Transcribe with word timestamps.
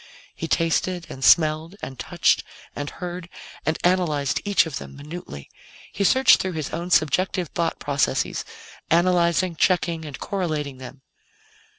He 0.33 0.47
tasted 0.47 1.05
and 1.11 1.23
smelled 1.23 1.75
and 1.83 1.99
touched 1.99 2.43
and 2.75 2.89
heard 2.89 3.29
and 3.67 3.77
analyzed 3.83 4.41
each 4.43 4.65
of 4.65 4.79
them 4.79 4.95
minutely. 4.95 5.47
He 5.93 6.03
searched 6.03 6.41
through 6.41 6.53
his 6.53 6.71
own 6.71 6.89
subjective 6.89 7.49
thought 7.49 7.77
processes, 7.77 8.43
analyzing, 8.89 9.55
checking 9.55 10.03
and 10.05 10.17
correlating 10.17 10.79
them. 10.79 11.03